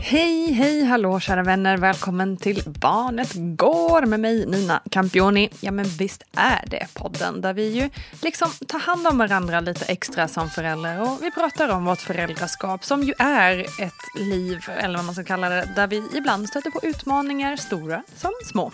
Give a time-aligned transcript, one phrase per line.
[0.00, 1.76] Hej, hej, hallå kära vänner.
[1.76, 5.50] Välkommen till Barnet Går med mig Nina Campioni.
[5.60, 7.90] Ja men visst är det podden där vi ju
[8.22, 12.84] liksom tar hand om varandra lite extra som föräldrar och vi pratar om vårt föräldraskap
[12.84, 16.70] som ju är ett liv, eller vad man ska kalla det, där vi ibland stöter
[16.70, 18.72] på utmaningar, stora som små.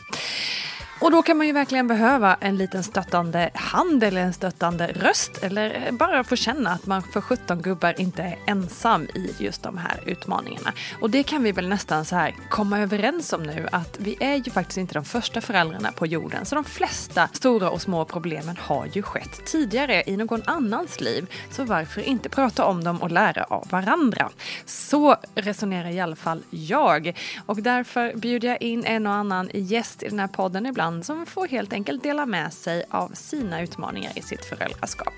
[1.03, 5.43] Och då kan man ju verkligen behöva en liten stöttande hand eller en stöttande röst
[5.43, 9.79] eller bara få känna att man för 17 gubbar inte är ensam i just de
[9.79, 10.73] här utmaningarna.
[11.01, 14.35] Och det kan vi väl nästan så här komma överens om nu att vi är
[14.35, 18.57] ju faktiskt inte de första föräldrarna på jorden så de flesta stora och små problemen
[18.61, 21.27] har ju skett tidigare i någon annans liv.
[21.51, 24.31] Så varför inte prata om dem och lära av varandra?
[24.65, 30.03] Så resonerar i alla fall jag och därför bjuder jag in en och annan gäst
[30.03, 34.19] i den här podden ibland som får helt enkelt dela med sig av sina utmaningar
[34.19, 35.15] i sitt föräldraskap.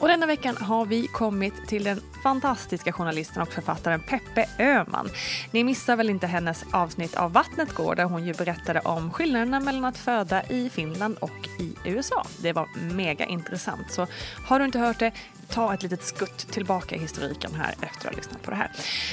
[0.00, 5.08] Och denna veckan har vi kommit till den fantastiska journalisten och författaren Peppe Öhman.
[5.50, 9.60] Ni missar väl inte hennes avsnitt av Vattnet går där hon ju berättade om skillnaderna
[9.60, 12.26] mellan att föda i Finland och i USA.
[12.38, 14.06] Det var mega intressant så
[14.46, 15.12] har du inte hört det
[15.48, 18.70] ta ett litet skutt tillbaka i historiken här efter att ha lyssnat på det här.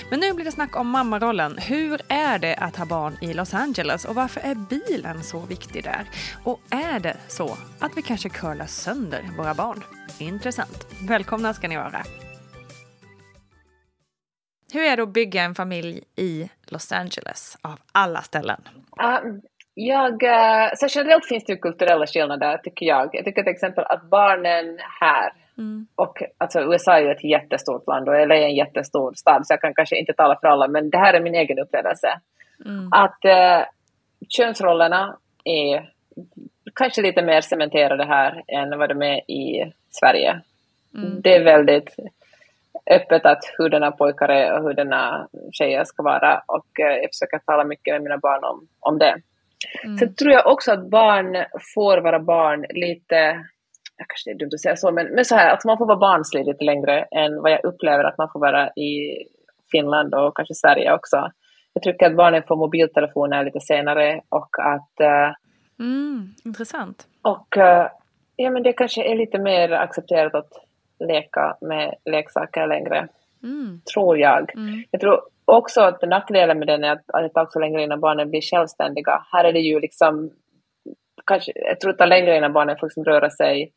[0.10, 1.58] Men nu blir det snack om mammarollen.
[1.58, 5.84] Hur är det att ha barn i Los Angeles och varför är bilen så viktig
[5.84, 6.10] där?
[6.44, 9.84] Och är det så att vi kanske curlar sönder våra barn?
[10.20, 10.88] Intressant.
[11.08, 12.02] Välkomna ska ni vara.
[14.74, 18.62] Hur är det att bygga en familj i Los Angeles av alla ställen?
[19.24, 19.42] Um,
[19.74, 23.10] jag, uh, så generellt finns det kulturella skillnader tycker jag.
[23.14, 25.88] Jag tycker till exempel att barnen här Mm.
[25.96, 29.54] Och alltså USA är ju ett jättestort land och LA är en jättestor stad så
[29.54, 32.20] jag kan kanske inte tala för alla men det här är min egen upplevelse.
[32.66, 32.90] Mm.
[32.92, 33.66] Att uh,
[34.30, 35.90] könsrollerna är
[36.76, 40.42] kanske lite mer cementerade här än vad de är i Sverige.
[40.96, 41.22] Mm.
[41.22, 41.96] Det är väldigt
[42.92, 47.64] öppet att hurdana pojkar är och hurdana tjejer ska vara och uh, jag försöker tala
[47.64, 49.16] mycket med mina barn om, om det.
[49.84, 49.98] Mm.
[49.98, 51.46] Sen tror jag också att barn
[51.76, 53.16] får vara barn lite
[53.98, 55.86] ja, kanske det är dumt att säga så, men, men så här, att man får
[55.86, 59.24] vara barnslig lite längre än vad jag upplever att man får vara i
[59.72, 61.32] Finland och kanske Sverige också.
[61.74, 65.34] Jag tycker att barnen får mobiltelefoner lite senare och att uh,
[65.80, 67.08] Mm, intressant.
[67.22, 67.88] Och uh,
[68.36, 70.52] ja, men det kanske är lite mer accepterat att
[71.00, 73.08] leka med leksaker längre.
[73.44, 73.82] Mm.
[73.94, 74.56] Tror jag.
[74.56, 74.84] Mm.
[74.92, 78.30] Jag tror också att nackdelen med den är att, det tar så längre innan barnen
[78.30, 79.26] blir självständiga.
[79.32, 80.32] Här är det ju liksom,
[81.26, 83.72] kanske, jag tror det tar längre innan barnen får liksom röra sig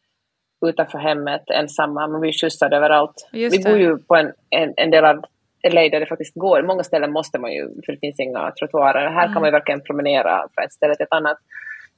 [0.66, 2.06] utanför hemmet ensamma.
[2.06, 3.28] Man blir skjutsad överallt.
[3.32, 5.24] Vi bor ju på en, en, en del av
[5.72, 6.62] LA där det faktiskt går.
[6.62, 9.10] Många ställen måste man ju, för det finns inga trottoarer.
[9.10, 9.32] Här mm.
[9.32, 11.38] kan man ju verkligen promenera från ett ställe till ett annat.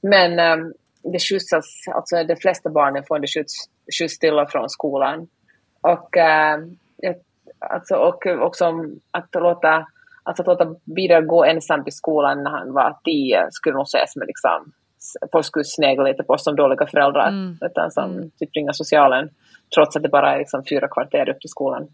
[0.01, 0.73] Men um,
[1.03, 1.65] det skjutsas,
[1.95, 3.53] alltså de flesta barnen får det skjuts,
[3.99, 5.27] skjuts till och från skolan.
[5.81, 7.13] Och, uh,
[7.59, 8.73] alltså, och också
[9.11, 9.87] att låta,
[10.23, 14.15] alltså att låta Vidar gå ensam till skolan när han var tio skulle nog ses
[14.15, 14.71] med liksom,
[15.31, 17.57] folk skulle snegla lite på oss som dåliga föräldrar, mm.
[17.61, 18.31] utan som mm.
[18.39, 19.29] typ ringa socialen,
[19.75, 21.87] trots att det bara är liksom fyra kvarter upp till skolan.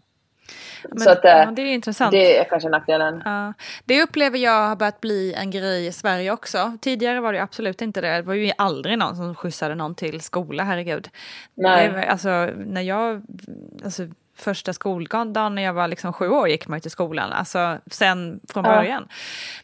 [0.90, 2.12] Men, så att, ja, det är intressant.
[2.12, 3.22] Det är kanske nackdelen.
[3.24, 3.52] Ja.
[3.84, 6.78] Det upplever jag har börjat bli en grej i Sverige också.
[6.80, 8.16] Tidigare var det absolut inte det.
[8.16, 11.08] Det var ju aldrig någon som skjutsade någon till skola, herregud.
[11.54, 11.88] Nej.
[11.88, 13.22] Det, alltså, när jag...
[13.84, 14.02] Alltså,
[14.38, 18.62] första skoldagen när jag var liksom sju år gick man till skolan, alltså sen från
[18.62, 19.06] början.
[19.08, 19.14] Ja.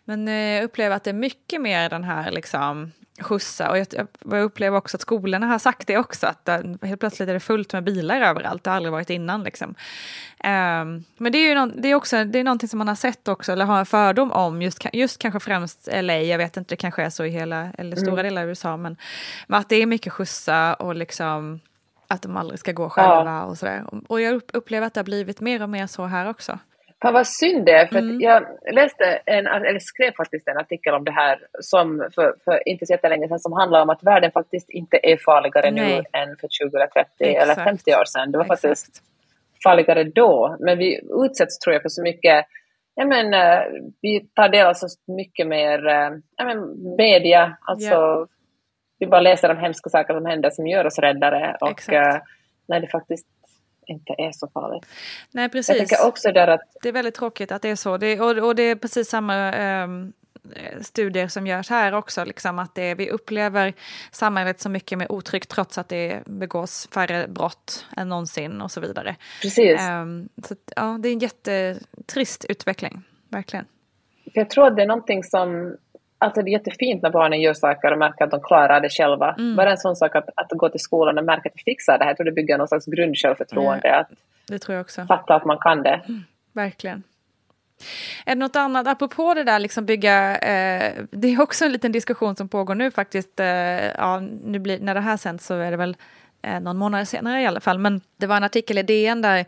[0.04, 3.70] Men eh, jag upplever att det är mycket mer den här liksom skjutsa.
[3.70, 3.86] Och jag,
[4.30, 7.40] jag upplever också att skolorna har sagt det också, att det, helt plötsligt är det
[7.40, 9.42] fullt med bilar överallt, det har aldrig varit innan.
[9.42, 9.68] Liksom.
[9.68, 12.94] Um, men det är ju någon, det är också, det är någonting som man har
[12.94, 16.72] sett också, eller har en fördom om, just, just kanske främst LA, jag vet inte,
[16.72, 18.24] det kanske är så i hela, eller stora mm.
[18.24, 18.96] delar av USA, men,
[19.46, 21.60] men att det är mycket skjutsa och liksom
[22.08, 23.42] att de aldrig ska gå själva ja.
[23.42, 23.84] och sådär.
[24.08, 26.58] Och jag upplever att det har blivit mer och mer så här också.
[27.02, 28.20] Fan vad synd det är, för mm.
[28.20, 32.86] jag läste en, eller skrev faktiskt en artikel om det här som för, för inte
[32.86, 35.96] så jättelänge sedan som handlar om att världen faktiskt inte är farligare Nej.
[35.96, 38.32] nu än för 20, 30 eller 50 år sedan.
[38.32, 38.62] Det var Exakt.
[38.62, 39.02] faktiskt
[39.64, 42.46] farligare då, men vi utsätts tror jag för så mycket
[42.94, 46.58] Ja, men, uh, vi tar del av så mycket mer uh, ja, men,
[46.96, 48.26] media, alltså yeah.
[48.98, 52.20] vi bara läser om hemska saker som händer som gör oss räddare och uh,
[52.68, 53.26] när det faktiskt
[53.86, 54.86] inte är så farligt.
[55.30, 55.68] Nej, precis.
[55.68, 56.60] Jag tänker också där att...
[56.82, 57.96] Det är väldigt tråkigt att det är så.
[57.96, 59.52] Det, och, och det är precis samma
[59.84, 60.12] um,
[60.80, 63.72] studier som görs här också, liksom att det, vi upplever
[64.10, 68.80] samhället så mycket mer otryggt trots att det begås färre brott än någonsin och så
[68.80, 69.16] vidare.
[69.42, 69.80] Precis.
[69.80, 73.64] Um, så, ja, det är en jättetrist utveckling, verkligen.
[74.24, 75.76] Jag tror att det är någonting som
[76.22, 79.34] Alltså det är jättefint när barnen gör saker och märker att de klarar det själva.
[79.38, 79.56] Mm.
[79.56, 82.04] Bara en sån sak att, att gå till skolan och märka att de fixar det
[82.04, 83.88] här, jag tror det bygger någon slags grundsjälvförtroende.
[83.88, 84.06] Ja,
[84.48, 85.06] det tror jag också.
[85.06, 86.00] Fatta att man kan det.
[86.08, 87.02] Mm, verkligen.
[88.26, 91.92] Är det något annat, apropå det där liksom bygga, eh, det är också en liten
[91.92, 93.46] diskussion som pågår nu faktiskt, eh,
[93.86, 95.96] ja, nu blir, när det här sänds så är det väl
[96.42, 99.44] eh, någon månad senare i alla fall, men det var en artikel i DN där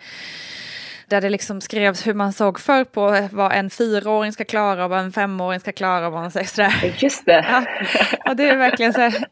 [1.14, 4.90] där det liksom skrevs hur man såg förr på vad en fyraåring ska klara och
[4.90, 6.94] vad en femåring ska klara och vad man säger sådär.
[6.98, 7.46] Just det.
[7.48, 7.64] Ja,
[8.30, 9.24] och det är verkligen så här,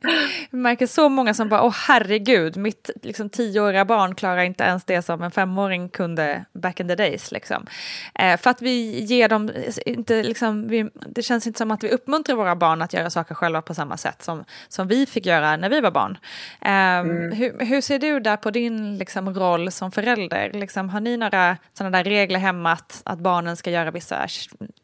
[0.50, 4.84] jag märker så många som bara, åh herregud, mitt liksom, tioåriga barn klarar inte ens
[4.84, 7.32] det som en femåring kunde back in the days.
[7.32, 7.66] Liksom.
[8.14, 9.50] Eh, för att vi ger dem,
[9.86, 13.34] inte, liksom, vi, det känns inte som att vi uppmuntrar våra barn att göra saker
[13.34, 16.18] själva på samma sätt som, som vi fick göra när vi var barn.
[16.60, 17.32] Eh, mm.
[17.32, 20.50] hur, hur, ser du där på din liksom, roll som förälder?
[20.52, 24.26] Liksom, har ni några sådana där regler hemma att, att barnen ska göra vissa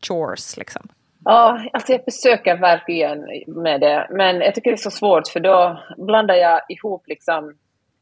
[0.08, 0.88] chores liksom?
[1.24, 5.40] Ja, alltså jag försöker verkligen med det, men jag tycker det är så svårt för
[5.40, 7.54] då blandar jag ihop liksom,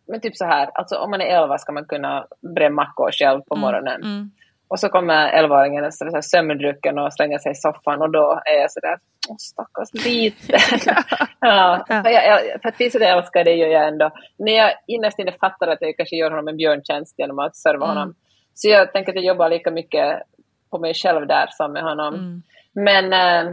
[0.08, 3.40] men typ så här, alltså om man är elva ska man kunna bre mackor själv
[3.40, 4.02] på mm, morgonen.
[4.02, 4.30] Mm, mm.
[4.68, 8.98] Och så kommer elvaåringen sömndrucken och slänger sig i soffan och då är jag sådär,
[9.28, 10.60] åh stackars liten.
[11.40, 14.10] ja, För, jag, för att visa jag älskar det gör jag ändå.
[14.38, 17.84] När jag innerst inne fattar att jag kanske gör honom en björntjänst genom att serva
[17.84, 17.96] mm.
[17.96, 18.14] honom
[18.56, 20.22] så jag tänker att jag jobbar lika mycket
[20.70, 22.14] på mig själv där som med honom.
[22.14, 22.42] Mm.
[22.72, 23.52] Men äh,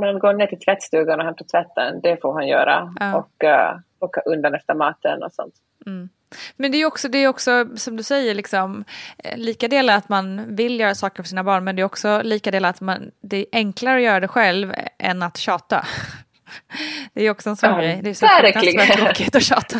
[0.00, 2.94] man går ner till tvättstugan och hämtar tvätten, det får han göra.
[3.00, 3.16] Ja.
[3.16, 5.54] Och äh, plocka undan efter maten och sånt.
[5.86, 6.08] Mm.
[6.56, 8.84] Men det är också, det är också som du säger, liksom,
[9.18, 12.22] eh, lika delar att man vill göra saker för sina barn, men det är också
[12.22, 15.86] lika delar att man, det är enklare att göra det själv än att tjata.
[17.12, 18.00] Det är också en sån ja, grej.
[18.02, 19.78] Det är så fruktansvärt tråkigt att tjata.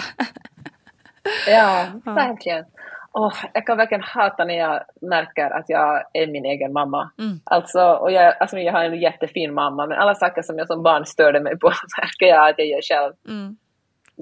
[1.49, 2.65] Ja, ja, verkligen.
[3.19, 7.11] Oh, jag kan verkligen hata när jag märker att jag är min egen mamma.
[7.19, 7.41] Mm.
[7.45, 10.83] Alltså, och jag, alltså, jag har en jättefin mamma, men alla saker som jag som
[10.83, 11.67] barn störde mig på
[12.01, 13.13] märker jag att jag gör själv.
[13.29, 13.57] Mm.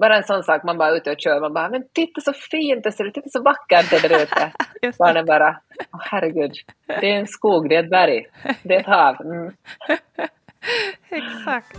[0.01, 2.33] Bara en sån sak, man bara är ute och kör, man bara ”men titta så
[2.33, 4.51] fint det ser ut, titta så vackert det är där ute”.
[4.99, 5.49] Barnen bara
[5.91, 6.51] oh, ”herregud,
[6.87, 8.25] det är en skog, det är ett berg,
[8.63, 9.15] det är ett hav”.
[9.21, 9.53] Mm.
[11.09, 11.77] Exakt.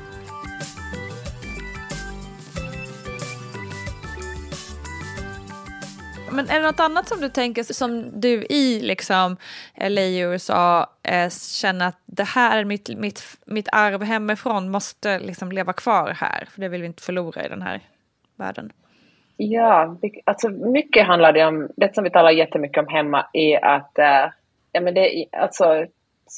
[6.37, 9.37] Men är det något annat som du tänker som du i liksom
[9.81, 15.53] LA i USA eh, känner att det här, mitt, mitt, mitt arv hemifrån måste liksom
[15.53, 17.81] leva kvar här, för det vill vi inte förlora i den här
[18.37, 18.73] världen?
[19.37, 23.99] Ja, alltså mycket handlar det om, det som vi talar jättemycket om hemma är att,
[23.99, 24.31] äh,
[24.73, 25.87] ja men det är alltså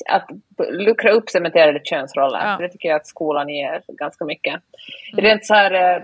[0.08, 0.30] att
[0.68, 2.40] luckra upp cementerade könsroller.
[2.44, 2.56] Ja.
[2.60, 4.54] Det tycker jag att skolan ger ganska mycket.
[5.12, 5.24] Mm.
[5.24, 6.02] Rent så här, äh,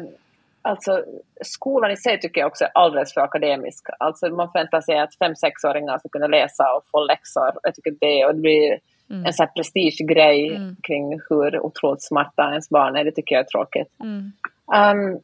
[0.64, 1.04] alltså
[1.42, 3.86] skolan i sig tycker jag också är alldeles för akademisk.
[3.98, 7.52] Alltså man förväntar sig att fem sexåringar ska kunna läsa och få läxor.
[7.62, 8.78] Jag tycker det, och det blir
[9.10, 9.26] mm.
[9.26, 10.76] en sån här prestigegrej mm.
[10.82, 13.04] kring hur otroligt smarta ens barn är.
[13.04, 13.88] Det tycker jag är tråkigt.
[14.00, 14.32] Mm.
[14.76, 15.20] Um,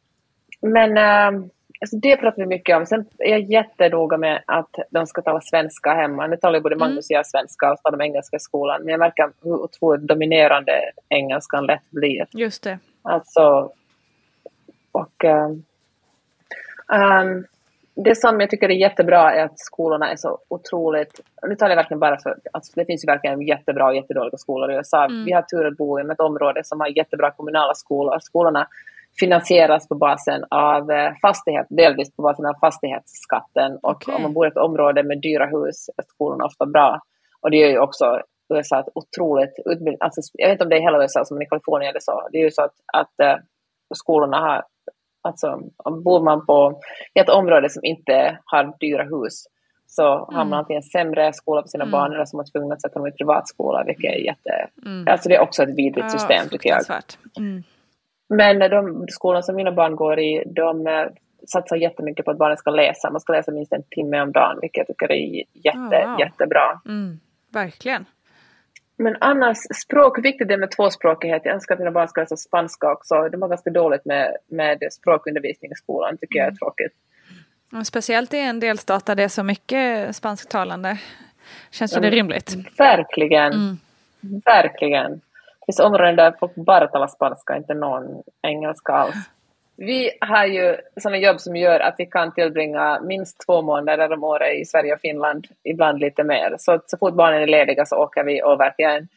[0.62, 1.46] men uh,
[1.80, 2.86] alltså det pratar vi mycket om.
[2.86, 6.26] Sen är jag jättenoga med att de ska tala svenska hemma.
[6.26, 6.88] Nu talar ju både mm.
[6.88, 8.80] Magnus och jag svenska och talar engelska i skolan.
[8.80, 10.72] Men jag märker hur otroligt dominerande
[11.08, 12.26] engelskan lätt blir.
[12.30, 12.78] Just det.
[13.02, 13.72] Alltså,
[14.92, 15.64] och um,
[18.04, 21.76] det som jag tycker är jättebra är att skolorna är så otroligt, nu talar jag
[21.76, 25.04] verkligen bara för, alltså det finns ju verkligen jättebra och jättedåliga skolor i USA.
[25.04, 25.24] Mm.
[25.24, 28.18] Vi har tur att bo i ett område som har jättebra kommunala skolor.
[28.20, 28.68] Skolorna
[29.20, 33.78] finansieras på basen av eh, fastighet, delvis på basen av fastighetsskatten.
[33.82, 34.14] Och okay.
[34.14, 37.00] om man bor i ett område med dyra hus är skolorna ofta bra.
[37.40, 38.20] Och det är ju också
[38.54, 41.46] USA ett otroligt utbildning, alltså, jag vet inte om det är hela USA som i
[41.46, 42.28] Kalifornien eller så.
[42.32, 43.42] Det är ju så att, att uh,
[43.94, 44.64] skolorna har,
[45.22, 45.60] alltså
[46.04, 46.80] bor man på
[47.14, 49.46] ett område som inte har dyra hus
[49.86, 50.36] så mm.
[50.36, 51.92] har man antingen sämre skola för sina mm.
[51.92, 55.08] barn eller så är man tvungen att sätta dem i privatskola vilket är jätte, mm.
[55.08, 56.82] alltså det är också ett vidrigt system ja, tycker jag.
[57.38, 57.62] Mm.
[58.28, 61.06] Men de skolor som mina barn går i, de eh,
[61.46, 63.10] satsar jättemycket på att barnen ska läsa.
[63.10, 66.20] Man ska läsa minst en timme om dagen, vilket jag tycker är jätte, oh, wow.
[66.20, 66.80] jättebra.
[66.86, 67.20] Mm,
[67.52, 68.04] verkligen.
[69.00, 71.42] Men annars, språk, viktigt det med tvåspråkighet.
[71.44, 73.28] Jag önskar att mina barn ska läsa spanska också.
[73.28, 76.56] De har ganska dåligt med, med språkundervisning i skolan, tycker jag är mm.
[76.56, 76.92] tråkigt.
[77.72, 80.98] Och speciellt i en delstat där det är så mycket spansktalande.
[81.70, 82.56] Känns ju det rimligt?
[82.78, 83.52] Verkligen.
[83.52, 83.78] Mm.
[84.44, 85.20] Verkligen
[85.66, 89.14] finns områden där folk bara talar spanska, inte någon engelska alls.
[89.82, 94.24] Vi har ju sådana jobb som gör att vi kan tillbringa minst två månader om
[94.24, 96.54] året i Sverige och Finland, ibland lite mer.
[96.58, 99.08] Så, så fort barnen är lediga så åker vi och verkligen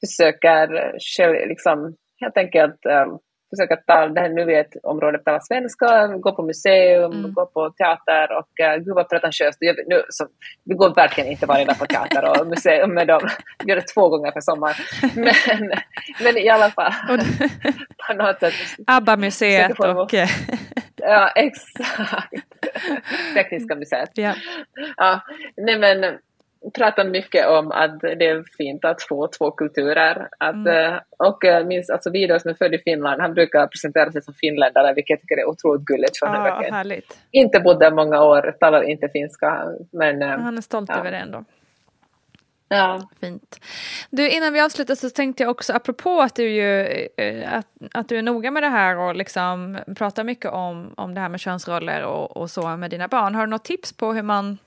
[0.00, 3.06] försöker liksom, helt enkelt eh,
[3.50, 7.32] försöka ta det här nu i ett område tala svenska, gå på museum, mm.
[7.32, 9.58] gå på teater och uh, gud vad pretentiöst.
[9.60, 10.26] Nu, så,
[10.64, 13.28] vi går verkligen inte varje dag på teater och museum med dem.
[13.64, 14.76] Vi gör det två gånger per sommar.
[15.14, 15.70] Men,
[16.22, 16.92] men i alla fall.
[18.06, 18.54] på något sätt.
[18.86, 20.14] ABBA-museet och...
[20.96, 22.32] ja, exakt.
[23.34, 24.10] Tekniska museet.
[24.14, 24.34] Ja.
[24.96, 25.20] ja.
[25.56, 26.18] Nej men
[26.74, 30.28] pratar mycket om att det är fint att få två kulturer.
[30.38, 30.92] Att, mm.
[30.92, 34.22] Eh, och eh, minst, alltså Vidar som är född i Finland, han brukar presentera sig
[34.22, 36.18] som finländare, vilket jag tycker är otroligt gulligt.
[36.18, 37.18] För han härligt.
[37.30, 39.64] inte bott där många år, talar inte finska.
[39.92, 40.98] Men, eh, han är stolt ja.
[40.98, 41.44] över det ändå.
[42.68, 43.08] Ja.
[43.20, 43.60] Fint.
[44.10, 47.08] Du, innan vi avslutar så tänkte jag också, apropå att du, ju,
[47.46, 51.20] att, att du är noga med det här och liksom pratar mycket om, om det
[51.20, 53.34] här med könsroller och, och så med dina barn.
[53.34, 54.58] Har du något tips på hur man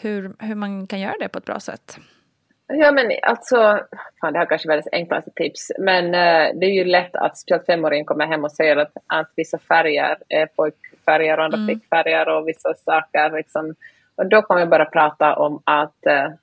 [0.00, 1.98] hur, hur man kan göra det på ett bra sätt?
[2.72, 3.56] Ja men alltså,
[4.20, 7.38] fan det här kanske är världens enklaste tips, men uh, det är ju lätt att
[7.38, 11.66] speciellt femåringen kommer hem och säger att, att vissa färger är pojkfärger och andra mm.
[11.66, 13.74] flickfärger och vissa saker liksom.
[14.14, 16.34] Och då kommer jag bara prata om att uh,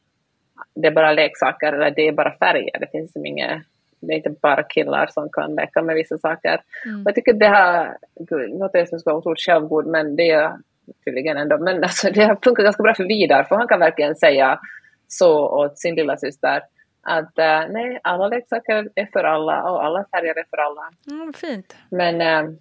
[0.76, 2.80] det är bara leksaker eller det är bara färger.
[2.80, 3.62] Det finns inget,
[4.00, 6.62] det är inte bara killar som kan leka med vissa saker.
[6.86, 7.02] Mm.
[7.02, 10.58] Och jag tycker det här, gud, jag som ska vara otroligt självgod, men det är
[11.06, 11.58] tydligen ändå.
[11.58, 14.60] Men alltså, det har funkat ganska bra för Vidar, för han kan verkligen säga
[15.08, 16.62] så åt sin lilla syster
[17.08, 20.90] att uh, nej, alla leksaker är för alla och alla färger är för alla.
[21.08, 21.76] Mm, fint.
[21.90, 22.56] Men uh,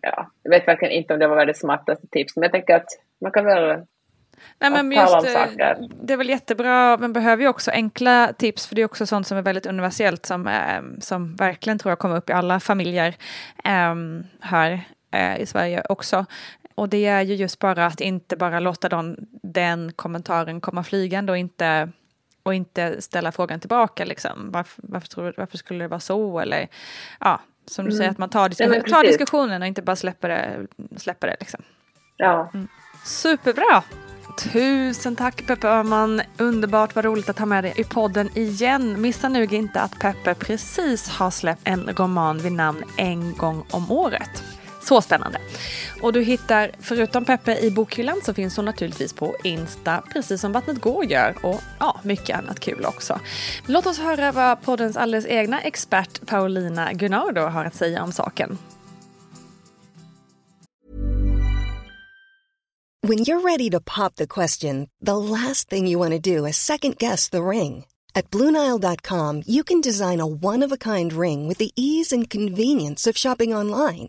[0.00, 2.88] ja, jag vet verkligen inte om det var världens smartaste tips, men jag tänker att
[3.20, 3.86] man kan väl
[4.58, 8.74] Nej, men just, eh, det är väl jättebra, men behöver ju också enkla tips, för
[8.74, 10.50] det är också sånt som är väldigt universellt, som,
[11.00, 13.14] som verkligen tror jag kommer upp i alla familjer
[13.64, 14.80] um, här
[15.14, 16.26] uh, i Sverige också.
[16.74, 21.32] Och det är ju just bara att inte bara låta den, den kommentaren komma flygande
[21.32, 21.88] och inte,
[22.42, 24.04] och inte ställa frågan tillbaka.
[24.04, 24.50] Liksom.
[24.52, 26.40] Varför, varför, tror, varför skulle det vara så?
[26.40, 26.68] Eller
[27.20, 27.98] ja, som du mm.
[27.98, 30.66] säger, att man tar, diskussion, tar diskussionen och inte bara släpper det.
[30.96, 31.62] Släpper det liksom.
[32.16, 32.50] Ja.
[32.54, 32.68] Mm.
[33.04, 33.82] Superbra!
[34.36, 36.22] Tusen tack Peppe Öhman.
[36.38, 39.00] Underbart, vad roligt att ha med dig i podden igen.
[39.00, 43.90] Missa nu inte att Peppe precis har släppt en roman vid namn En gång om
[43.90, 44.44] året.
[44.92, 45.38] Så spännande.
[46.02, 50.52] Och du hittar, förutom Peppe i bokhyllan, så finns hon naturligtvis på Insta, precis som
[50.52, 51.34] Vattnet går gör.
[51.42, 53.20] Och ja, mycket annat kul också.
[53.66, 58.58] Låt oss höra vad poddens alldeles egna expert Paulina Gunnardo har att säga om saken.
[63.06, 66.56] When you're ready to pop the question, the last thing you want to do is
[66.56, 67.84] second guess the ring.
[68.14, 72.30] At Bluenile.com, you can design a one of a kind ring with the ease and
[72.30, 74.08] convenience of shopping online.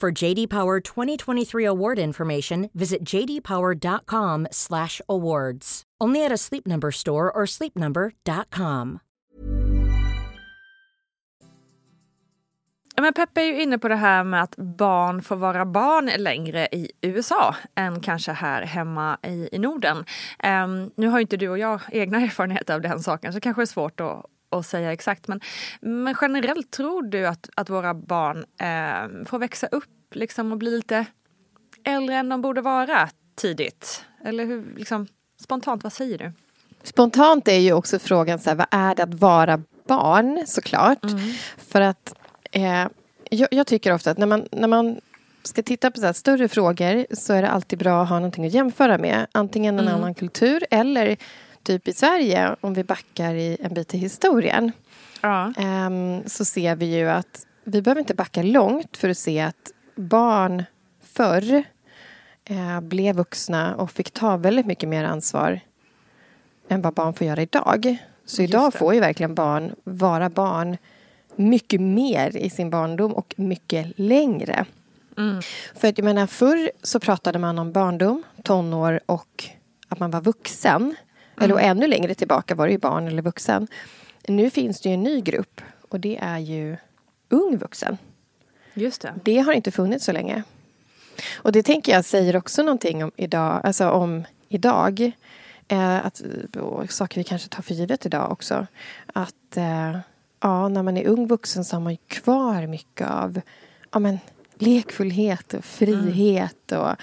[0.00, 5.82] For JD Power 2023 award information, visit jdpower.com/awards.
[6.00, 9.00] Only at a Sleep Number store or sleepnumber.com.
[12.96, 16.68] Men Peppe är ju inne på det här med att barn får vara barn längre
[16.72, 20.04] i USA än kanske här hemma i, i Norden.
[20.44, 23.40] Um, nu har ju inte du och jag egna erfarenheter av den saken så det
[23.40, 24.26] kanske är svårt att,
[24.58, 25.28] att säga exakt.
[25.28, 25.40] Men,
[25.80, 30.70] men generellt tror du att, att våra barn um, får växa upp liksom, och bli
[30.70, 31.06] lite
[31.84, 34.04] äldre än de borde vara tidigt?
[34.24, 35.06] Eller hur, liksom,
[35.40, 36.32] spontant, vad säger du?
[36.82, 41.04] Spontant är ju också frågan så här, vad är det att vara barn såklart.
[41.04, 41.20] Mm.
[41.58, 42.14] För att
[42.52, 42.86] eh,
[43.30, 45.00] jag, jag, tycker ofta att när man, när man
[45.42, 48.54] ska titta på så större frågor så är det alltid bra att ha någonting att
[48.54, 49.26] jämföra med.
[49.32, 49.94] Antingen en Mm.
[49.94, 51.16] annan kultur eller
[51.64, 54.72] typ i Sverige om vi backar i en bit i historien.
[55.20, 55.52] Ja.
[55.56, 59.72] Ehm, så ser vi ju att vi behöver inte backa långt för att se att
[59.94, 60.64] barn
[61.02, 61.64] förr
[62.44, 65.60] eh, blev vuxna och fick ta väldigt mycket mer ansvar
[66.68, 67.96] än vad barn får göra idag.
[68.24, 70.76] Så idag får ju verkligen barn vara barn
[71.36, 74.66] mycket mer i sin barndom och mycket längre.
[75.16, 75.42] Mm.
[75.74, 79.44] För att jag menar, förr så pratade man om barndom, tonår och
[79.88, 80.96] att man var vuxen.
[81.40, 83.68] Eller och ännu längre tillbaka var det ju barn eller vuxen.
[84.28, 86.76] Nu finns det ju en ny grupp och det är ju
[87.28, 87.98] ung vuxen.
[88.74, 89.14] Just det.
[89.24, 90.42] Det har inte funnits så länge.
[91.34, 95.12] Och det tänker jag säger också någonting om idag, alltså om idag.
[95.68, 96.22] Eh, att,
[96.88, 98.66] saker vi kanske tar för givet idag också.
[99.12, 99.98] Att eh,
[100.40, 103.40] ja, när man är ung vuxen så har man ju kvar mycket av
[103.92, 104.18] ja, men,
[104.58, 106.72] lekfullhet och frihet.
[106.72, 106.96] Och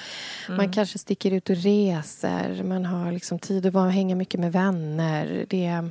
[0.49, 2.63] Man kanske sticker ut och reser.
[2.63, 5.45] Man har liksom tid att hänga mycket med vänner.
[5.49, 5.89] Det,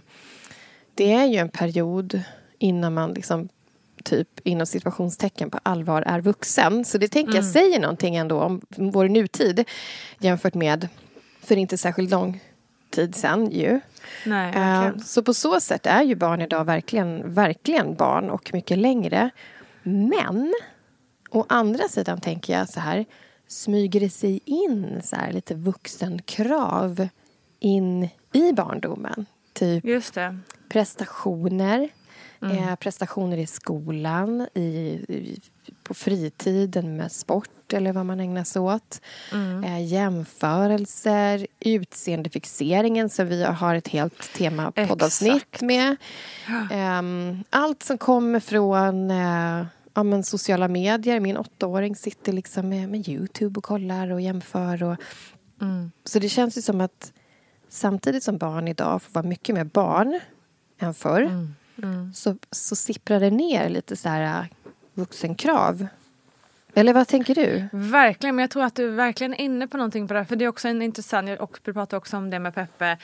[0.94, 2.22] det är ju en period
[2.58, 3.48] innan man liksom
[4.04, 6.84] typ inom situationstecken på allvar är vuxen.
[6.84, 9.64] Så det tänker jag säger någonting ändå om vår nutid
[10.18, 10.88] jämfört med
[11.42, 12.40] för inte särskilt lång
[12.90, 13.80] tid sen ju.
[14.26, 15.00] Nej, verkligen.
[15.00, 19.30] Så på så sätt är ju barn idag verkligen, verkligen barn och mycket längre.
[19.82, 20.54] Men
[21.30, 23.04] å andra sidan tänker jag så här
[23.48, 27.08] smyger det sig in så här lite vuxenkrav
[27.60, 29.26] in i barndomen.
[29.52, 29.84] Typ
[30.68, 31.88] prestationer,
[32.42, 32.58] Mm.
[32.58, 35.40] Eh, prestationer i skolan, i, i,
[35.82, 39.00] på fritiden med sport eller vad man ägnar sig åt.
[39.32, 39.64] Mm.
[39.64, 45.96] Eh, jämförelser, utseendefixeringen som vi har ett helt tema poddavsnitt med.
[46.70, 47.02] Eh,
[47.50, 49.64] allt som kommer från eh,
[49.94, 51.20] ja, men sociala medier.
[51.20, 54.82] Min åttaåring sitter liksom med, med Youtube och kollar och jämför.
[54.82, 54.96] Och,
[55.60, 55.90] mm.
[56.04, 57.12] Så det känns ju som att
[57.68, 60.20] samtidigt som barn idag får vara mycket mer barn
[60.78, 61.54] än förr mm.
[61.82, 62.12] Mm.
[62.14, 64.46] Så, så sipprar det ner lite så här äh,
[64.94, 65.86] vuxenkrav.
[66.74, 67.68] Eller vad tänker du?
[67.72, 70.24] Verkligen, men jag tror att du är verkligen är inne på någonting på det.
[70.24, 72.98] För det är också en intressant, jag pratade också om det med Peppe.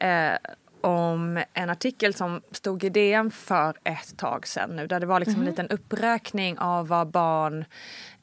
[0.00, 0.32] Eh,
[0.82, 5.20] om en artikel som stod i DN för ett tag sedan nu där det var
[5.20, 5.46] liksom mm.
[5.46, 7.64] en liten uppräkning av vad barn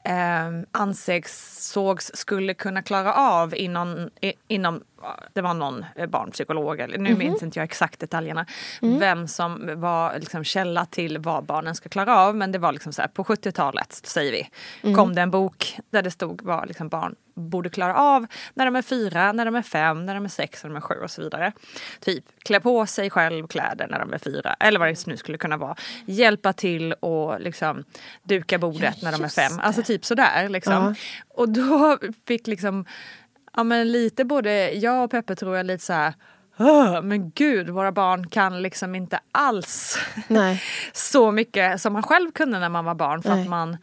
[0.04, 4.10] eh, ansågs skulle kunna klara av inom,
[4.48, 4.82] inom
[5.32, 7.18] det var någon eh, barnpsykolog, eller, nu mm.
[7.18, 8.46] minns inte jag exakt detaljerna,
[8.82, 8.98] mm.
[8.98, 12.36] vem som var liksom källa till vad barnen ska klara av.
[12.36, 14.48] Men det var liksom så här, på 70-talet, säger vi,
[14.82, 14.96] mm.
[14.96, 18.76] kom det en bok där det stod vad liksom barn borde klara av när de
[18.76, 21.10] är fyra, när de är fem, när de är sex, när de är sju och
[21.10, 21.52] så vidare.
[22.00, 25.38] Typ klä på sig själv kläder när de är fyra, eller vad det nu skulle
[25.38, 25.76] kunna vara.
[26.06, 27.84] Hjälpa till och liksom
[28.22, 29.52] duka bordet ja, när de är fem.
[29.60, 30.48] Alltså typ sådär.
[30.48, 30.72] Liksom.
[30.72, 30.94] Ja.
[31.28, 32.84] Och då fick liksom
[33.56, 36.14] Ja men lite både jag och Peppe tror jag lite så här
[37.02, 40.62] men gud, våra barn kan liksom inte alls nej.
[40.92, 43.22] så mycket som man själv kunde när man var barn.
[43.22, 43.42] För nej.
[43.42, 43.78] att man, eh,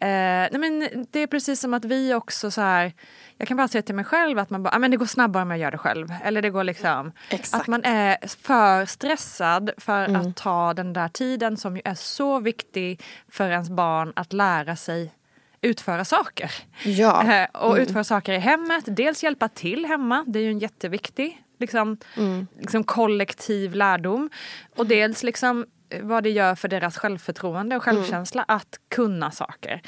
[0.00, 2.92] nej men det är precis som att vi också så här,
[3.36, 5.50] jag kan bara säga till mig själv att man bara, men det går snabbare om
[5.50, 6.14] jag gör det själv.
[6.24, 7.60] Eller det går liksom, Exakt.
[7.60, 10.20] att man är för stressad för mm.
[10.20, 14.76] att ta den där tiden som ju är så viktig för ens barn att lära
[14.76, 15.12] sig
[15.62, 16.52] utföra saker.
[16.84, 17.34] Ja.
[17.34, 17.82] Eh, och mm.
[17.82, 18.84] utföra saker i hemmet.
[18.86, 22.46] Dels hjälpa till hemma, det är ju en jätteviktig liksom, mm.
[22.58, 24.30] liksom kollektiv lärdom.
[24.76, 25.66] Och dels liksom
[26.00, 28.56] vad det gör för deras självförtroende och självkänsla mm.
[28.56, 29.82] att kunna saker.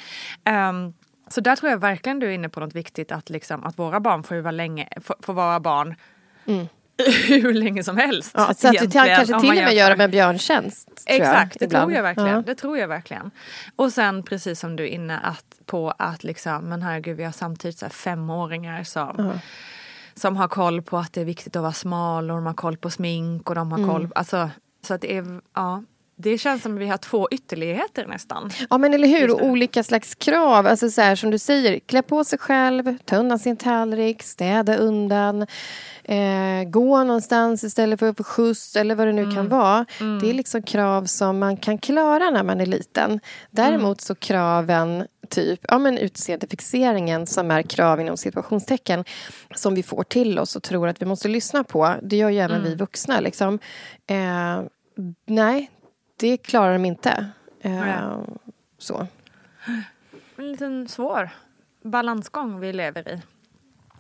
[0.51, 0.95] Um,
[1.29, 4.01] så där tror jag verkligen du är inne på något viktigt att, liksom, att våra
[4.01, 5.95] barn får, vara länge, får, får vara barn
[6.47, 6.67] mm.
[7.29, 8.31] hur länge som helst.
[8.35, 10.89] Ja, så att vi kanske till och med gör dem en björntjänst.
[11.07, 12.43] Exakt, jag, det, tror jag verkligen, ja.
[12.47, 13.31] det tror jag verkligen.
[13.77, 17.33] Och sen precis som du är inne att, på att liksom, men herregud vi har
[17.33, 19.33] samtidigt så femåringar som ja.
[20.15, 22.77] Som har koll på att det är viktigt att vara smal och de har koll
[22.77, 23.91] på smink och de har mm.
[23.91, 24.51] koll, alltså
[24.87, 25.83] så att det är, ja,
[26.23, 28.51] det känns som att vi har två ytterligheter nästan.
[28.71, 30.67] Ja men eller hur, och olika slags krav.
[30.67, 34.77] Alltså så här, som du säger, klä på sig själv, ta undan sin tallrik, städa
[34.77, 35.47] undan.
[36.05, 39.35] Eh, gå någonstans istället för att få skjuts eller vad det nu mm.
[39.35, 39.87] kan vara.
[40.01, 40.19] Mm.
[40.19, 43.21] Det är liksom krav som man kan klara när man är liten.
[43.51, 43.99] Däremot mm.
[43.99, 49.05] så kraven typ, ja men utseendefixeringen som är krav inom situationstecken
[49.55, 51.95] som vi får till oss och tror att vi måste lyssna på.
[52.03, 52.71] Det gör ju även mm.
[52.71, 53.59] vi vuxna liksom.
[54.07, 54.63] Eh,
[55.27, 55.71] nej,
[56.23, 57.27] det klarar de inte.
[57.61, 58.19] Eh,
[58.79, 59.07] så.
[60.37, 61.31] En liten svår
[61.83, 63.23] balansgång vi lever i.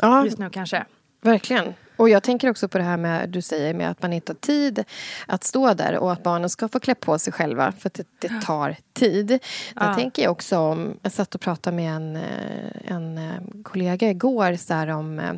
[0.00, 0.84] Ja, just nu kanske.
[1.20, 1.74] Verkligen.
[1.96, 4.36] Och jag tänker också på det här med du säger med att man inte har
[4.36, 4.84] tid
[5.26, 8.06] att stå där och att barnen ska få klä på sig själva för att det,
[8.18, 9.30] det tar tid.
[9.30, 9.38] Ja.
[9.86, 14.56] Jag tänker också om, jag satt och pratade med en, eh, en eh, kollega igår
[14.56, 15.34] så här om eh,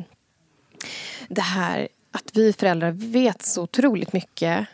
[1.27, 4.67] det här att vi föräldrar vet så otroligt mycket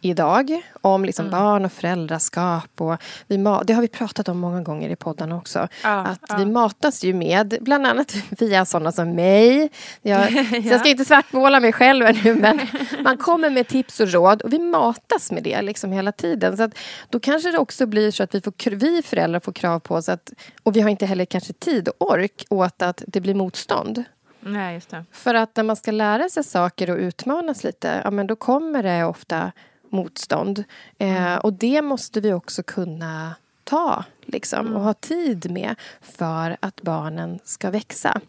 [0.00, 1.40] idag om liksom mm.
[1.40, 2.80] barn och föräldraskap.
[2.80, 5.68] Och vi det har vi pratat om många gånger i podden också.
[5.82, 6.36] Ja, att ja.
[6.36, 9.70] vi matas ju med, bland annat via sådana som mig.
[10.02, 10.56] Jag, ja.
[10.56, 12.60] jag ska inte svartmåla mig själv nu men
[13.04, 16.56] man kommer med tips och råd och vi matas med det liksom hela tiden.
[16.56, 19.78] Så att, då kanske det också blir så att vi, får, vi föräldrar får krav
[19.78, 20.32] på oss att,
[20.62, 24.04] och vi har inte heller kanske tid och ork åt att det blir motstånd.
[24.40, 25.04] Nej, just det.
[25.12, 28.82] För att när man ska lära sig saker och utmanas lite, ja men då kommer
[28.82, 29.52] det ofta
[29.90, 30.64] motstånd.
[30.98, 31.38] Eh, mm.
[31.38, 34.76] och det måste vi också kunna ta liksom, mm.
[34.76, 38.20] och ha tid med för att barnen ska växa.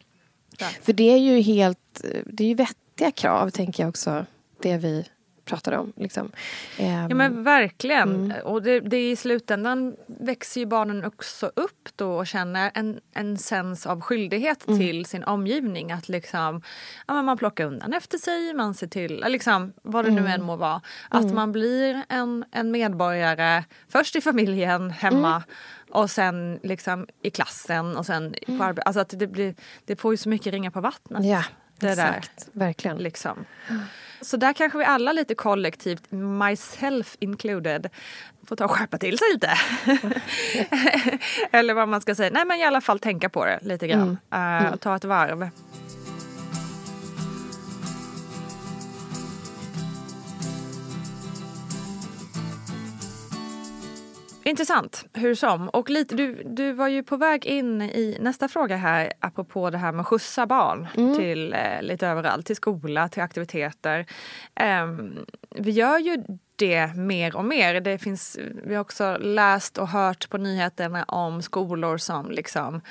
[0.58, 0.68] Ja.
[0.82, 4.26] För det är ju helt det är ju vettiga krav, tänker jag också,
[4.62, 5.06] det vi
[5.50, 5.94] pratade om.
[5.96, 6.32] Liksom.
[6.78, 8.16] Ja men ehm, verkligen.
[8.16, 8.46] Mm.
[8.46, 13.38] Och det, det, i slutändan växer ju barnen också upp då och känner en, en
[13.38, 14.80] sens av skyldighet mm.
[14.80, 15.92] till sin omgivning.
[15.92, 16.62] Att liksom,
[17.08, 20.32] ja, men man plockar undan efter sig, man ser till, liksom, vad det nu mm.
[20.32, 20.82] än må vara.
[21.10, 21.36] Att mm.
[21.36, 25.44] man blir en, en medborgare, först i familjen, hemma mm.
[25.92, 28.88] och sen liksom i klassen och sen på arbetet.
[28.88, 31.26] Alltså att det, blir, det får ju så mycket ringa på vattnet.
[31.26, 31.44] Ja,
[31.80, 32.50] det exakt.
[32.54, 32.98] Där, Verkligen.
[32.98, 33.46] Liksom.
[34.22, 37.90] Så där kanske vi alla lite kollektivt, myself included,
[38.48, 39.52] får ta och skärpa till sig lite.
[41.58, 42.30] Eller vad man ska säga.
[42.34, 44.18] Nej men i alla fall tänka på det lite grann.
[44.32, 44.66] Mm.
[44.66, 45.50] Uh, ta ett varv.
[54.50, 55.70] Intressant, hur som.
[55.70, 59.78] Och lite, du, du var ju på väg in i nästa fråga här apropå det
[59.78, 61.18] här med att skjutsa barn mm.
[61.18, 64.06] till eh, lite överallt, till skola, till aktiviteter.
[64.84, 66.24] Um, vi gör ju
[66.56, 67.82] det mer och mer.
[67.82, 72.82] Det finns, vi har också läst och hört på nyheterna om skolor som liksom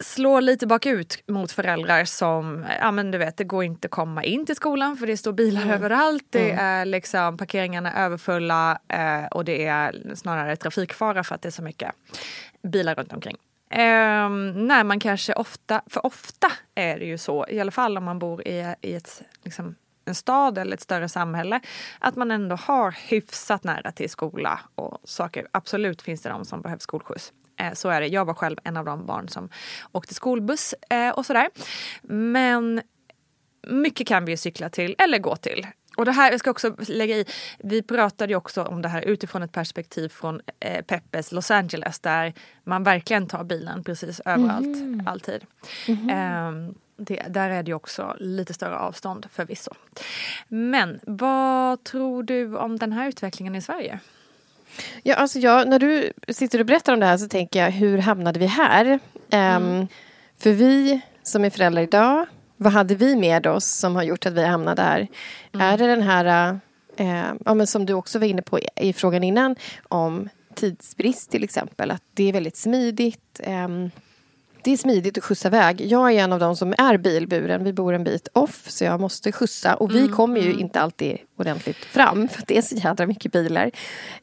[0.00, 4.24] slår lite bakut mot föräldrar som, ja men du vet det går inte att komma
[4.24, 5.74] in till skolan för det står bilar mm.
[5.74, 6.24] överallt.
[6.30, 6.64] Det mm.
[6.64, 11.50] är liksom parkeringarna är överfulla eh, och det är snarare trafikfara för att det är
[11.50, 11.92] så mycket
[12.62, 13.36] bilar runt omkring.
[13.70, 18.04] Eh, när man kanske ofta, för ofta är det ju så, i alla fall om
[18.04, 21.60] man bor i, i ett, liksom, en stad eller ett större samhälle,
[21.98, 25.46] att man ändå har hyfsat nära till skola och saker.
[25.52, 27.32] Absolut finns det de som behöver skolskjuts.
[27.56, 28.06] Eh, så är det.
[28.06, 29.48] Jag var själv en av de barn som
[29.92, 31.48] åkte skolbuss eh, och sådär.
[32.02, 32.82] Men
[33.66, 35.66] mycket kan vi ju cykla till eller gå till.
[35.96, 37.24] Och det här, jag ska också lägga i,
[37.58, 42.00] vi pratade ju också om det här utifrån ett perspektiv från eh, Peppes Los Angeles
[42.00, 42.32] där
[42.64, 45.06] man verkligen tar bilen precis överallt, mm.
[45.06, 45.44] alltid.
[45.88, 46.10] Mm.
[46.10, 49.74] Eh, det, där är det ju också lite större avstånd förvisso.
[50.48, 54.00] Men vad tror du om den här utvecklingen i Sverige?
[55.02, 57.98] Ja, alltså jag, när du sitter och berättar om det här så tänker jag, hur
[57.98, 58.86] hamnade vi här?
[58.86, 58.98] Um,
[59.30, 59.86] mm.
[60.38, 64.32] För vi som är föräldrar idag, vad hade vi med oss som har gjort att
[64.32, 65.06] vi hamnade här?
[65.54, 65.66] Mm.
[65.66, 66.52] Är det den här,
[67.00, 69.56] uh, ja, men som du också var inne på i frågan innan,
[69.88, 73.40] om tidsbrist till exempel, att det är väldigt smidigt.
[73.46, 73.90] Um,
[74.66, 75.80] det är smidigt att skjutsa iväg.
[75.80, 77.64] Jag är en av de som är bilburen.
[77.64, 79.74] Vi bor en bit off så jag måste skjutsa.
[79.74, 80.60] Och vi mm, kommer ju mm.
[80.60, 83.70] inte alltid ordentligt fram för det är så jädra mycket bilar.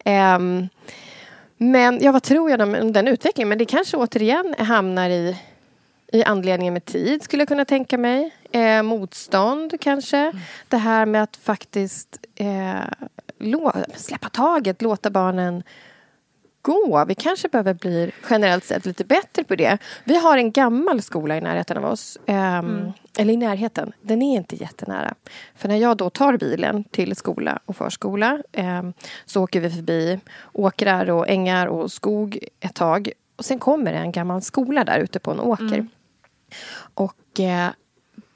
[0.05, 0.69] Um,
[1.57, 3.49] men ja, vad tror jag om den utvecklingen?
[3.49, 5.37] Men det kanske återigen hamnar i,
[6.11, 8.35] i anledningen med tid skulle jag kunna tänka mig.
[8.51, 10.17] Eh, motstånd kanske.
[10.17, 10.37] Mm.
[10.67, 12.75] Det här med att faktiskt eh,
[13.95, 15.63] släppa taget, låta barnen
[16.63, 17.05] gå.
[17.07, 19.77] Vi kanske behöver bli generellt sett lite bättre på det.
[20.03, 22.17] Vi har en gammal skola i närheten av oss.
[22.27, 22.91] Um, mm.
[23.17, 23.91] Eller i närheten.
[24.01, 25.13] Den är inte jättenära.
[25.55, 28.93] För när jag då tar bilen till skola och förskola um,
[29.25, 30.19] så åker vi förbi
[30.53, 33.11] åkrar och ängar och skog ett tag.
[33.35, 35.65] Och sen kommer det en gammal skola där ute på en åker.
[35.65, 35.89] Mm.
[36.93, 37.69] Och uh,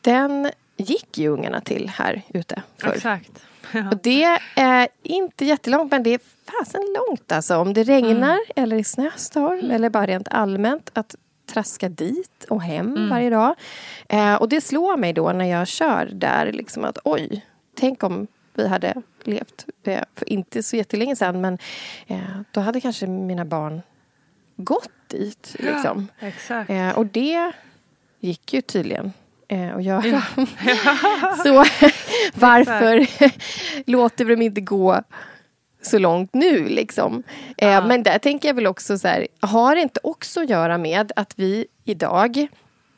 [0.02, 2.94] den gick ju ungarna till här ute förr.
[2.94, 3.32] Exakt.
[3.72, 3.90] Ja.
[3.92, 7.58] Och det är inte jättelångt, men det är fasen långt alltså.
[7.58, 8.40] Om det regnar mm.
[8.56, 9.72] eller är snöstorm mm.
[9.72, 13.10] eller bara rent allmänt att traska dit och hem mm.
[13.10, 13.56] varje dag.
[14.10, 18.28] Eh, och det slår mig då när jag kör där liksom att oj, tänk om
[18.54, 21.58] vi hade levt eh, för inte så jättelänge sedan men
[22.08, 22.20] eh,
[22.52, 23.82] då hade kanske mina barn
[24.56, 25.56] gått dit.
[25.60, 26.08] Liksom.
[26.20, 26.70] Ja, exakt.
[26.70, 27.52] Eh, och det
[28.20, 29.13] gick ju tydligen
[29.48, 30.06] eh, att göra.
[30.06, 30.22] Ja.
[31.44, 31.54] så
[32.34, 33.08] varför
[33.92, 35.02] låter vi dem inte gå
[35.82, 37.24] så långt nu liksom?
[37.58, 40.78] Eh, Men där tänker jag väl också så här, har det inte också att göra
[40.78, 42.48] med att vi idag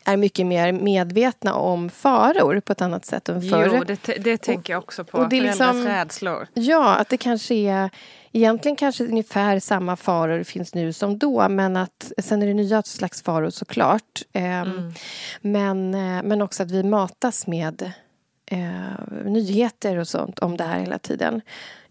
[0.05, 3.71] är mycket mer medvetna om faror på ett annat sätt än förr.
[3.73, 5.17] Jo, det, det tänker jag också på.
[5.17, 6.47] Och det är Föräldrars liksom, rädslor.
[6.53, 7.89] Ja, att det kanske är
[8.31, 12.83] egentligen kanske ungefär samma faror finns nu som då men att sen är det nya
[12.83, 14.21] slags faror såklart.
[14.33, 14.93] Eh, mm.
[15.41, 17.91] men, eh, men också att vi matas med
[18.45, 21.41] eh, nyheter och sånt om det här hela tiden.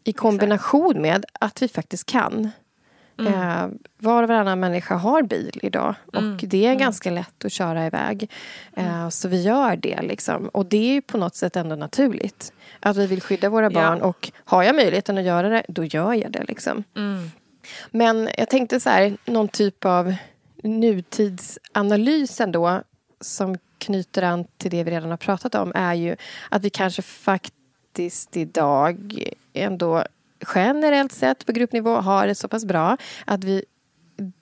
[0.05, 2.51] I kombination med att vi faktiskt kan.
[3.19, 3.33] Mm.
[3.33, 6.39] Eh, var och varannan människa har bil idag och mm.
[6.43, 6.79] det är mm.
[6.79, 8.31] ganska lätt att köra iväg.
[8.77, 9.11] Eh, mm.
[9.11, 10.49] så vi gör det liksom.
[10.49, 12.53] Och det är på något sätt ändå naturligt.
[12.81, 14.07] Att vi vill skydda våra barn ja.
[14.07, 16.85] och har jag möjligheten att göra det, då gör jag det liksom.
[16.97, 17.31] Mm.
[17.91, 20.15] Men jag tänkte så här, någon typ av
[20.63, 22.83] nutidsanalys ändå
[23.21, 26.17] som knyter an till det vi redan har pratat om är ju
[26.49, 30.05] att vi kanske faktiskt idag ändå
[30.55, 33.65] generellt sett på gruppnivå har det så pass bra att vi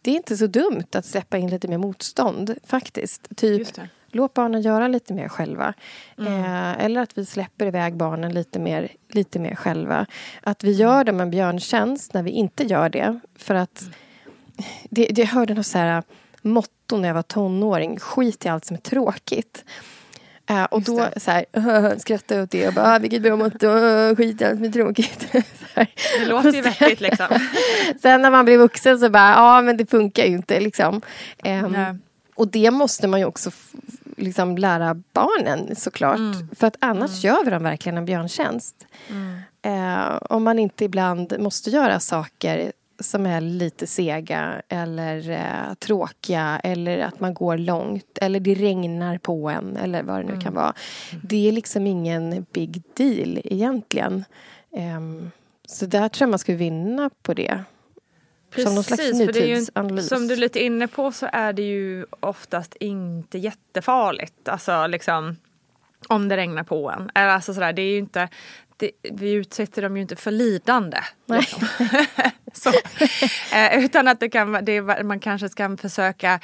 [0.03, 3.37] det är inte så dumt att släppa in lite mer motstånd faktiskt.
[3.37, 3.69] Typ
[4.17, 5.75] låt barnen göra lite mer själva.
[6.19, 6.33] Mm.
[6.33, 10.07] Eh, eller att vi släpper iväg barnen lite mer, lite mer själva.
[10.43, 13.21] Att vi gör dem en björntjänst när vi inte gör det.
[13.35, 13.85] För att
[14.91, 16.03] det, det, jag hörde något så här
[16.43, 17.99] motto när jag var tonåring.
[17.99, 19.65] Skit i allt som är tråkigt.
[20.51, 21.21] Uh, och Just då det.
[21.21, 23.69] så här, skrattade jag åt det och bara, ah, vilket bra motto,
[24.17, 25.27] skit i allt som är tråkigt.
[26.19, 27.27] det låter ju vettigt liksom.
[28.03, 31.03] sen när man blir vuxen så bara, ja men det funkar ju inte liksom.
[31.45, 31.77] Um,
[32.35, 33.51] och det måste man ju också
[34.17, 36.19] liksom lära barnen såklart.
[36.19, 36.49] Mm.
[36.53, 37.35] För att annars mm.
[37.35, 38.87] gör vi dem verkligen en björntjänst.
[39.11, 39.41] Mm.
[39.67, 46.61] Uh, om man inte ibland måste göra saker som är lite sega eller eh, tråkiga
[46.65, 50.41] eller att man går långt eller det regnar på en eller vad det nu mm.
[50.41, 50.75] kan vara.
[51.23, 54.25] Det är liksom ingen big deal egentligen.
[54.71, 55.31] Um,
[55.69, 57.65] så där tror jag man skulle vinna på det.
[58.57, 60.09] som någon slags Precis, för det är ju, nutidsanalys.
[60.09, 64.49] som du är lite inne på så är det ju oftast inte jättefarligt.
[64.49, 65.37] Alltså liksom
[66.09, 67.11] om det regnar på en.
[67.15, 68.29] Alltså sådär, det är ju inte,
[68.77, 70.99] det, vi utsätter dem ju inte för lidande.
[71.27, 71.63] Liksom.
[73.55, 76.41] eh, utan att det kan, det, man kanske ska försöka,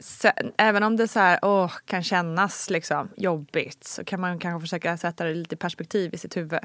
[0.00, 4.60] se- även om det så här, åh, kan kännas liksom jobbigt så kan man kanske
[4.60, 6.60] försöka sätta det lite i perspektiv i sitt huvud.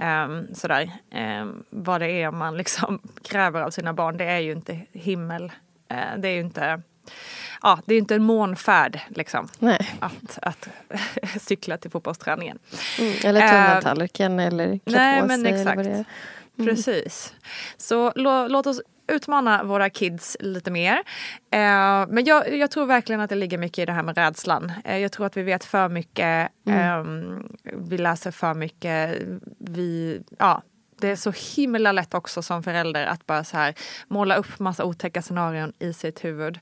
[0.00, 0.92] Ehm, sådär.
[1.12, 5.52] Ehm, vad det är man liksom kräver av sina barn, det är ju inte himmel.
[5.90, 6.82] Eh, det är ju inte
[7.62, 9.48] Ja, det är inte en månfärd liksom.
[9.58, 9.98] Nej.
[10.00, 10.68] Att, att
[11.40, 12.58] cykla till fotbollsträningen.
[12.98, 15.52] Mm, eller Eh, tömma tallriken eller klä nej, på men sig.
[15.60, 15.86] Exakt.
[15.86, 16.04] är.
[16.64, 17.34] Precis.
[17.76, 20.96] Så lå, låt oss utmana våra kids lite mer.
[21.50, 24.72] Eh, men jag, jag tror verkligen att det ligger mycket i det här med rädslan.
[24.84, 26.50] Eh, jag tror att vi vet för mycket.
[26.66, 29.22] ehm, vi läser för mycket.
[29.58, 30.62] Vi, ja,
[31.00, 33.74] det är så himla lätt också som förälder att bara så här
[34.08, 36.58] måla upp massa otäcka scenarion i sitt huvud.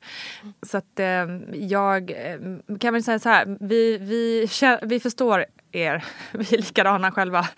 [0.62, 2.38] Så att eh, jag eh,
[2.80, 4.48] kan väl säga så här, vi, vi,
[4.82, 7.48] vi förstår er, vi är likadana själva.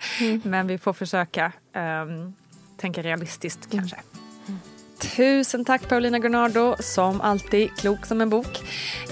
[0.43, 2.33] Men vi får försöka ehm,
[2.77, 3.97] tänka realistiskt kanske.
[5.15, 8.63] Tusen tack Paulina Gunnardo, som alltid klok som en bok.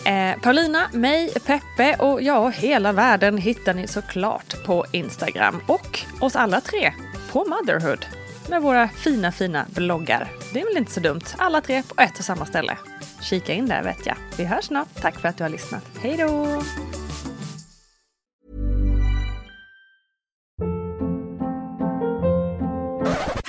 [0.05, 6.35] Eh, Paulina, mig, Peppe och ja, hela världen hittar ni såklart på Instagram och oss
[6.35, 6.93] alla tre
[7.31, 8.05] på Motherhood
[8.49, 10.31] med våra fina, fina bloggar.
[10.53, 11.21] Det är väl inte så dumt?
[11.37, 12.77] Alla tre på ett och samma ställe.
[13.21, 14.15] Kika in där vet jag.
[14.37, 15.01] Vi hörs snart.
[15.01, 15.83] Tack för att du har lyssnat.
[15.99, 16.27] Hej då!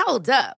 [0.06, 0.59] Hold up.